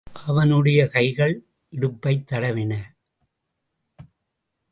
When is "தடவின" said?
2.31-2.75